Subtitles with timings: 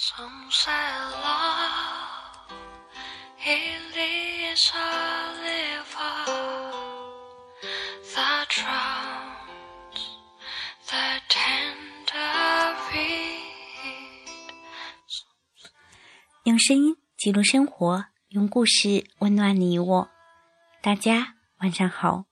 [0.00, 0.70] Some say
[1.24, 2.54] love,
[3.44, 6.22] it is a river
[8.14, 9.98] that drowns
[10.86, 14.30] the tender reed.
[16.44, 20.08] 用声音记录生活，用故事温暖你我。
[20.80, 22.26] 大家晚上好，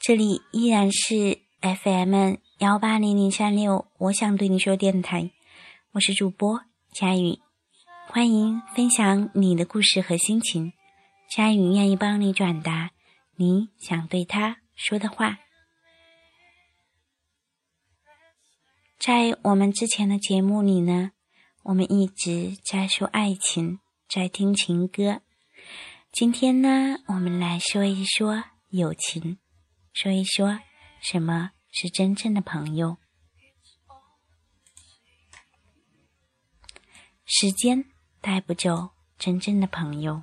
[0.00, 5.32] 这里依然是 FM 幺八零零三六，我想对你说电台，
[5.92, 6.62] 我是主播
[6.92, 7.38] 佳宇，
[8.08, 10.72] 欢迎分享你的故事和心情，
[11.30, 12.90] 佳宇愿意帮你转达
[13.36, 15.38] 你想对他说的话。
[18.98, 21.12] 在我们之前的节目里呢，
[21.62, 25.20] 我们一直在说爱情，在听情歌。
[26.10, 29.38] 今天呢，我们来说一说友情，
[29.92, 30.58] 说一说
[31.00, 32.96] 什么是真正的朋友。
[37.30, 37.84] 时间
[38.22, 38.88] 带不走
[39.18, 40.22] 真正的朋友。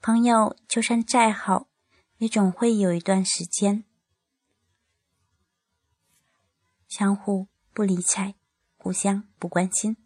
[0.00, 1.68] 朋友就算再好，
[2.18, 3.84] 也总会有一段时间
[6.88, 8.34] 相互不理睬，
[8.76, 9.96] 互相不关心，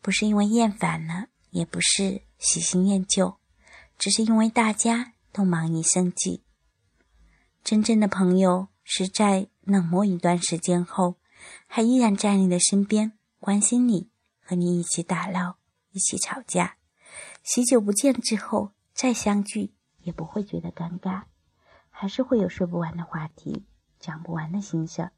[0.00, 3.38] 不是因为厌烦了，也不是喜新厌旧，
[3.98, 6.44] 只是因为大家都忙于生计。
[7.64, 11.16] 真正的朋友是在冷漠一段时间后，
[11.66, 14.10] 还依然在你的身边，关心你，
[14.40, 15.56] 和你一起打闹，
[15.90, 16.76] 一起吵架。
[17.42, 21.24] 许久不见之后再相聚，也不会觉得尴尬，
[21.90, 23.66] 还是会有说不完的话题，
[24.00, 25.10] 讲不完的心事。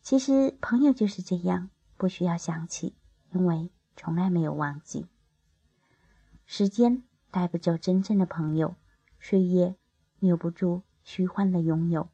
[0.00, 2.94] 其实朋友就是这样，不需要想起，
[3.32, 5.06] 因为从来没有忘记。
[6.46, 8.74] 时间带不走真正的朋友，
[9.20, 9.74] 岁月
[10.18, 12.08] 留不住虚幻的拥有。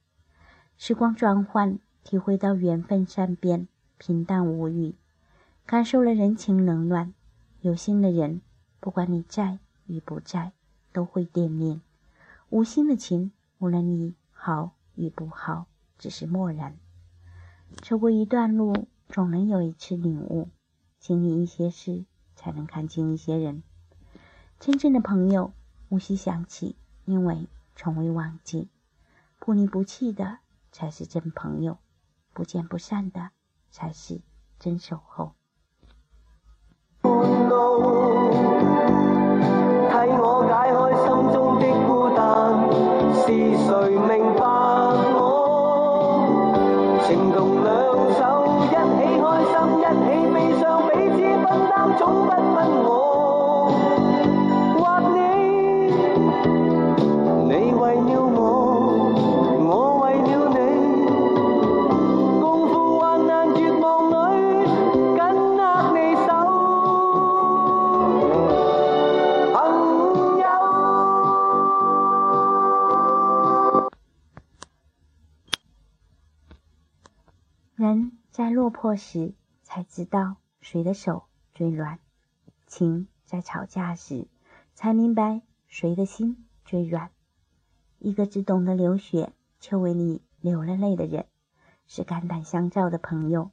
[0.77, 4.97] 时光转换，体会到缘分善变，平淡无语，
[5.65, 7.15] 感受了人情冷暖。
[7.61, 8.43] 有心的人，
[8.81, 10.53] 不管你在与不在，
[10.93, 11.81] 都会惦念；
[12.49, 15.67] 无心的情，无论你好与不好，
[15.99, 16.77] 只是漠然。
[17.83, 20.49] 走过一段路，总能有一次领悟；
[20.99, 23.63] 经历一些事，才能看清一些人。
[24.59, 25.53] 真正的朋友，
[25.89, 27.47] 无需想起，因为
[27.77, 28.69] 从未忘记。
[29.39, 30.39] 不离不弃的
[30.71, 31.79] 才是真朋友，
[32.33, 33.31] 不见不散的
[33.71, 34.21] 才是
[34.59, 35.35] 真守候。
[78.53, 81.25] 落魄时才知道谁的手
[81.55, 81.99] 最软，
[82.67, 84.27] 情在吵架时
[84.75, 87.11] 才明白谁的心最软。
[87.99, 91.27] 一个只懂得流血却为你流了泪的人，
[91.87, 93.51] 是肝胆相照的朋友；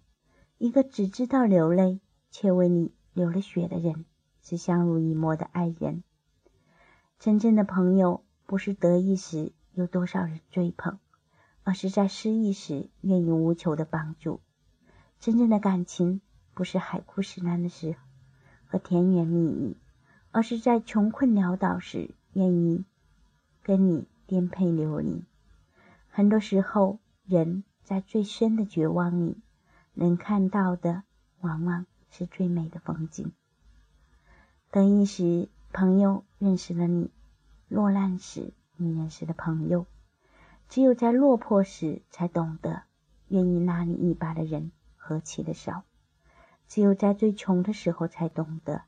[0.58, 2.00] 一个只知道流泪
[2.32, 4.06] 却为你流了血的人，
[4.42, 6.04] 是相濡以沫的爱人。
[7.20, 11.00] 真正的朋友，不是得意时有多少人追捧。
[11.64, 14.40] 而是在失意时愿意无求的帮助。
[15.20, 16.22] 真正的感情
[16.54, 17.98] 不是海枯石烂的时候
[18.66, 19.76] 和甜言蜜语，
[20.32, 22.86] 而是在穷困潦倒时愿意
[23.64, 25.24] 跟你颠沛流离。
[26.10, 29.38] 很多时候，人在最深的绝望里，
[29.94, 31.04] 能看到的
[31.42, 33.32] 往往是最美的风景。
[34.72, 37.10] 得意时，朋友认识了你；
[37.68, 39.86] 落难时，你认识了朋友。
[40.70, 42.84] 只有在落魄时，才懂得
[43.30, 44.72] 愿意拉你一把的人
[45.08, 45.84] 何其的少；
[46.68, 48.82] 只有在最穷的时候，才懂得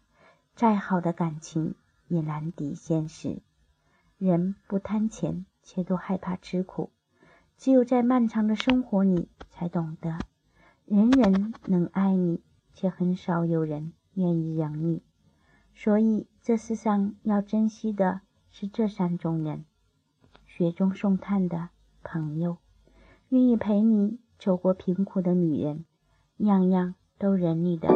[0.53, 1.75] 再好的感情
[2.09, 3.41] 也难敌现实。
[4.17, 6.91] 人不贪钱，却都害怕吃苦。
[7.57, 10.19] 只有在漫长的生活里，才懂得
[10.83, 12.41] 人人能爱你，
[12.73, 15.01] 却很少有人愿意养你。
[15.73, 18.19] 所以，这世上要珍惜的
[18.51, 19.63] 是这三种人：
[20.45, 21.69] 雪中送炭的
[22.03, 22.57] 朋友，
[23.29, 25.85] 愿意陪你走过贫苦的女人，
[26.39, 27.87] 样样都忍你的。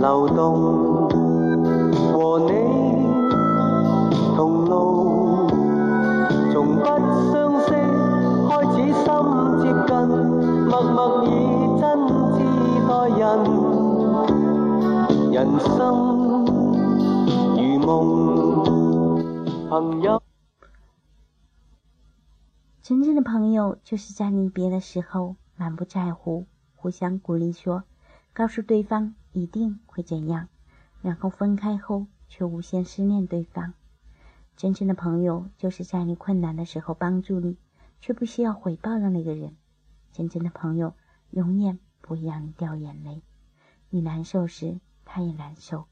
[0.00, 1.08] 流動，
[2.12, 2.52] 和你
[4.36, 5.48] 同路，
[6.52, 7.68] 從不相識
[8.46, 9.04] 開始心
[9.60, 9.90] 接近，
[10.68, 11.26] 默默以
[11.80, 11.82] 真
[12.32, 12.38] 摯
[12.86, 13.26] 待人，
[15.32, 15.66] 人生
[17.56, 17.90] 如夢，
[19.68, 20.22] 朋友。
[22.82, 26.46] 真正的朋友，就是在离别的时候满不在乎。
[26.76, 27.82] 互相鼓励说，
[28.32, 30.48] 告诉对方一定会怎样，
[31.00, 33.74] 然后分开后却无限思念对方。
[34.56, 37.56] 真正的朋友就是在你困难的时候帮助你，
[38.00, 39.56] 却不需要回报的那个人。
[40.12, 40.94] 真正的朋友
[41.30, 43.22] 永远不会让你掉眼泪。
[43.90, 45.86] 你难受时，他也难受；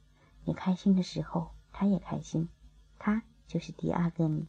[0.45, 2.49] 你开心的时候，他也开心。
[2.99, 4.47] 他就是第二个你，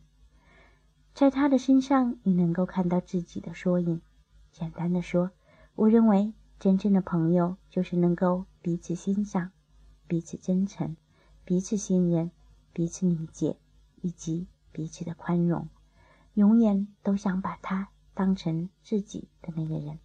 [1.13, 4.01] 在他的身上，你能够看到自己的缩影。
[4.51, 5.31] 简单的说。
[5.75, 9.53] 我认为，真正的朋友就是能够彼此欣赏、
[10.09, 10.97] 彼此真诚、
[11.45, 12.31] 彼此信任、
[12.73, 13.55] 彼此理解，
[14.01, 15.69] 以及彼此的宽容，
[16.33, 19.99] 永远都想把他当成自己的那个人。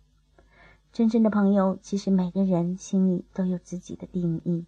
[0.92, 4.64] 真正的朋友，其实每个人心里都有自己的定义，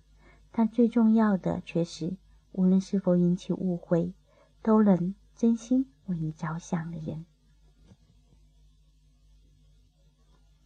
[0.51, 2.17] 但最重要的却是，
[2.51, 4.13] 无论是否引起误会，
[4.61, 7.25] 都能真心为你着想的人。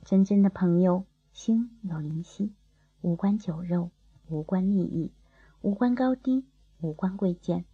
[0.02, 1.04] 真正的朋友，
[1.34, 2.54] 心有灵犀，
[3.08, 3.90] 无关酒肉，
[4.28, 5.10] 无关利益，
[5.62, 6.44] 无关高低，
[6.82, 7.64] 无关贵贱，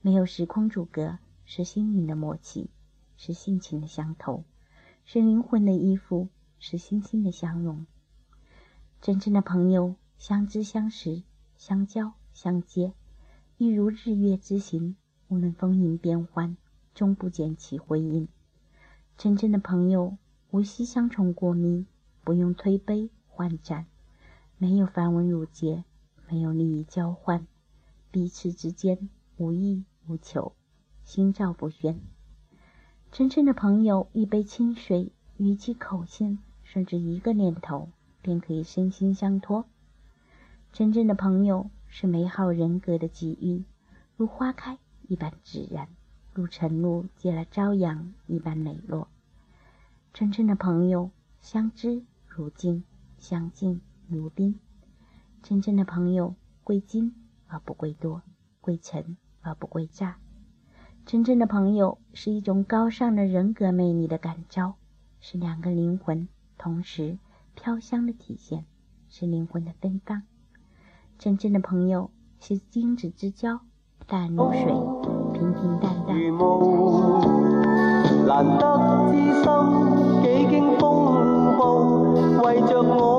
[0.00, 2.70] 没有时空阻隔，是心灵的默契，
[3.18, 4.44] 是性情的相投，
[5.04, 7.84] 是灵魂的依附，是心心的相融。
[9.02, 11.22] 真正的朋友，相知相识，
[11.58, 12.94] 相交相接，
[13.58, 14.96] 一如日月之行，
[15.28, 16.56] 无论风云变幻，
[16.94, 18.26] 终不见其辉映。
[19.18, 20.16] 真正的朋友。
[20.50, 21.84] 无需相从过密，
[22.24, 23.84] 不用推杯换盏，
[24.60, 25.84] 没有繁文缛节，
[26.28, 27.46] 没有利益交换，
[28.10, 30.52] 彼此之间无欲无求，
[31.04, 32.00] 心照不宣。
[33.12, 37.90] 真正的朋友，一杯清水，语气口信，甚至一个念头，
[38.20, 39.64] 便可以身心相托。
[40.72, 43.62] 真正的朋友是美好人格的给予，
[44.16, 45.88] 如花开一般自然，
[46.34, 49.06] 如晨露接了朝阳一般磊落。
[50.12, 52.82] 真正的朋友，相知如镜，
[53.18, 54.58] 相敬如宾。
[55.42, 56.34] 真正的朋友，
[56.64, 57.14] 贵精
[57.46, 58.22] 而不贵多，
[58.60, 60.16] 贵诚而不贵诈。
[61.06, 64.74] 真正的朋友是一种高尚的人格魅力的感召，
[65.20, 67.18] 是两个灵魂同时
[67.54, 68.64] 飘香的体现，
[69.08, 70.22] 是灵魂的芬芳。
[71.18, 72.10] 真正的朋友
[72.40, 73.60] 是君子之交，
[74.06, 74.64] 淡如水，
[75.32, 76.16] 平平淡淡。
[78.26, 79.44] 难得知心，
[80.22, 83.17] 几经风暴，为着我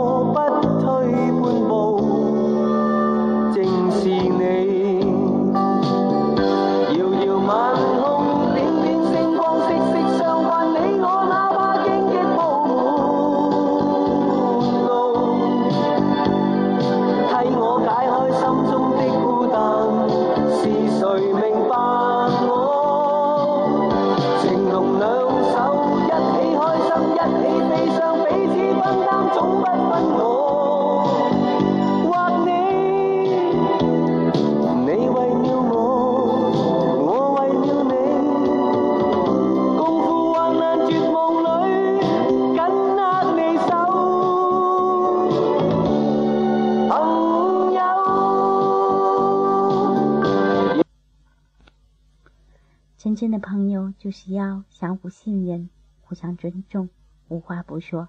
[53.20, 56.88] 真正的朋友就是要相互信任、互相尊重、
[57.28, 58.08] 无话不说，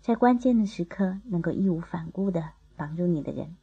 [0.00, 3.56] 在关键的时刻能够义无反顾的帮助你的人。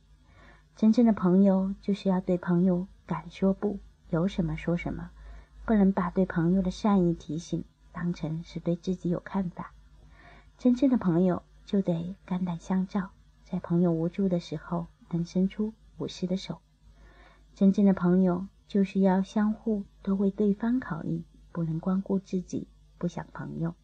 [0.75, 5.09] 真正的朋友就是要对朋友敢说不，有什么说什么，
[5.65, 7.63] 不能把对朋友的善意提醒
[7.93, 9.71] 当成是对自己有看法。
[10.57, 13.11] 真正的朋友就得肝胆相照，
[13.45, 16.59] 在朋友无助的时候能伸出无私的手。
[17.55, 18.47] 真正的朋友。
[18.73, 23.75] 就是要相互都为对方考虑，不能光顾自己，不想朋友。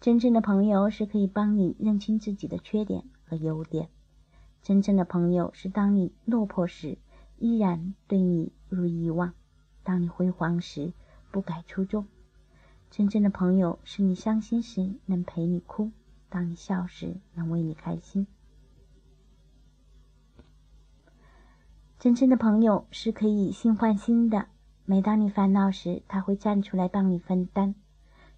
[0.00, 3.88] 真正的朋友是可以帮你认清自己的缺点和优点。
[4.60, 6.98] 真正的朋友是当你落魄时，
[7.38, 9.34] 依然对你如以往；
[9.84, 10.92] 当你辉煌时，
[11.30, 12.08] 不改初衷。
[12.90, 15.92] 真正的朋友是你伤心时能陪你哭，
[16.28, 18.26] 当你笑时能为你开心。
[22.02, 24.46] 真正的朋友是可以以心换心的，
[24.84, 27.76] 每当你烦恼时，他会站出来帮你分担。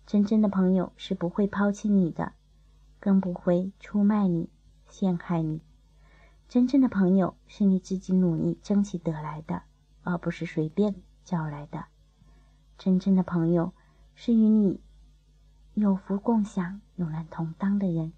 [0.05, 2.35] 真正的朋友是不会抛弃你的，
[3.01, 4.51] 更不会出卖你、
[4.91, 5.63] 陷害你。
[6.47, 9.63] 真正的朋友是你自己努力争取得来的，
[10.03, 11.87] 而不是随便叫来的。
[12.77, 13.73] 真正的朋友
[14.15, 14.79] 是与你
[15.73, 18.13] 有福共享、有难同当的人，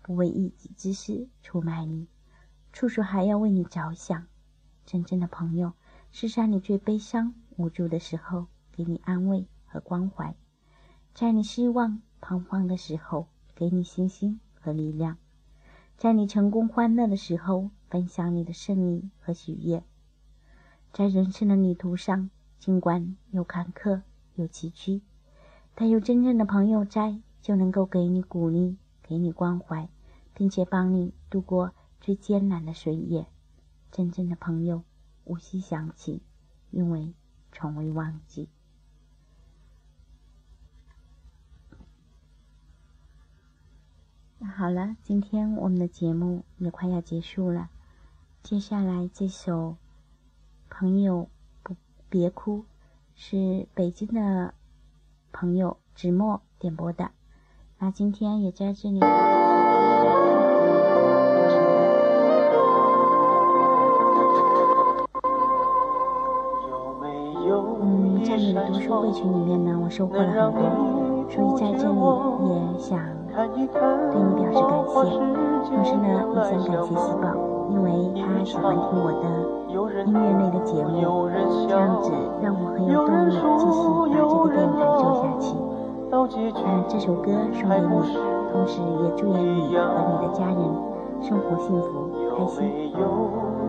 [0.00, 2.06] 不为一己之私出卖你，
[2.72, 4.28] 处处还要为你着想。
[4.84, 5.72] 真正的朋友
[6.10, 10.34] 是在你最悲伤、无助的时候给你安慰和关怀，
[11.14, 15.16] 在你失望、彷徨的时候给你信心和力量，
[15.96, 19.82] 在你成功、欢乐的时候分享你的胜利和喜悦。
[20.92, 24.02] 在人生的旅途上，尽管有坎坷、
[24.34, 25.00] 有崎岖，
[25.74, 29.88] 但有真正的朋友在，就能够给你鼓励、给你关怀，
[30.34, 33.26] 并且帮你度过最艰难的岁月。
[33.92, 34.82] 真正的朋友，
[35.24, 36.22] 无需想起，
[36.70, 37.12] 因为
[37.52, 38.48] 从未忘记。
[44.38, 47.68] 那好了，今天我们的节目也快要结束了。
[48.42, 49.72] 接下来这首
[50.70, 51.28] 《朋友
[51.62, 51.76] 不
[52.08, 52.60] 别哭》
[53.14, 54.54] 是北京的
[55.32, 57.12] 朋友子墨点播的。
[57.78, 59.00] 那今天也在这里。
[68.52, 70.60] 读书会群里面呢，我收获了很多，
[71.30, 71.96] 所以在这里
[72.48, 72.98] 也想
[73.32, 74.94] 对你表示感谢。
[75.64, 77.24] 同时呢，也想感谢喜宝，
[77.70, 77.88] 因为
[78.20, 79.24] 他喜欢听我的
[80.04, 80.92] 音乐类的节目，
[81.66, 85.56] 这样子让我很有动力继续把这个电台做下去。
[86.10, 86.14] 嗯，
[86.88, 87.86] 这首歌送给你，
[88.52, 89.80] 同时也祝愿你和
[90.10, 90.58] 你的家人
[91.22, 91.88] 生活幸福
[92.36, 92.92] 开心。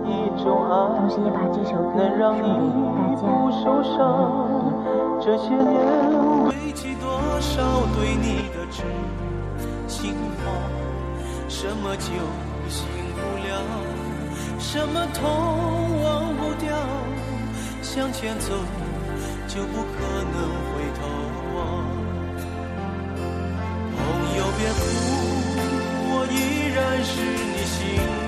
[0.04, 2.44] 同时也把这首歌送给
[3.22, 3.24] 大
[3.84, 3.94] 家。
[5.22, 5.64] 这些年
[6.50, 7.08] 堆积多
[7.40, 7.54] 少
[7.96, 8.84] 对你的知
[9.88, 10.46] 心话？
[11.48, 12.12] 什么酒
[12.68, 13.50] 醒不了，
[14.60, 15.22] 什么痛
[16.04, 16.68] 忘不掉。
[17.82, 18.54] 向前走
[19.48, 19.96] 就不可
[20.34, 20.36] 能
[20.68, 21.02] 回头
[21.56, 21.58] 望。
[23.96, 23.98] 朋
[24.36, 24.82] 友别哭，
[26.10, 26.34] 我依
[26.76, 27.14] 然是
[27.54, 27.78] 你心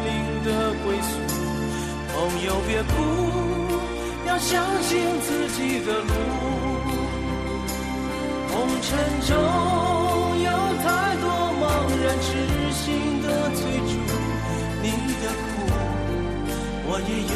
[0.05, 0.07] 灵
[0.45, 0.47] 的
[0.85, 1.24] 归宿。
[2.15, 2.93] 朋友别哭，
[4.25, 6.13] 要相信自己的路。
[8.47, 8.87] 红尘
[9.27, 9.35] 中
[10.41, 10.49] 有
[10.81, 10.85] 太
[11.19, 11.23] 多
[11.59, 11.63] 茫
[12.01, 12.25] 然痴
[12.71, 13.93] 心的追逐，
[14.81, 14.85] 你
[15.21, 15.43] 的苦
[16.87, 17.35] 我也有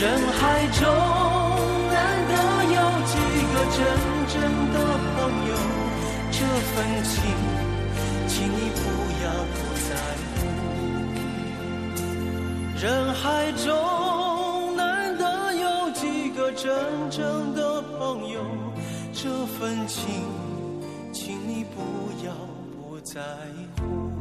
[0.00, 0.80] 人海中
[1.90, 1.96] 难
[2.28, 3.18] 得有几
[3.52, 3.78] 个真
[4.28, 4.38] 正
[4.72, 4.76] 的
[5.16, 5.50] 朋友，
[6.30, 7.12] 这份情，
[8.28, 8.80] 请你不
[9.24, 9.56] 要不
[9.88, 9.90] 在
[10.36, 10.36] 乎。
[12.80, 16.70] 人海中难得有几个真
[17.10, 18.38] 正的朋友，
[19.12, 20.04] 这份情，
[21.12, 21.82] 请你不
[22.24, 22.32] 要
[22.76, 23.20] 不在
[23.80, 24.17] 乎。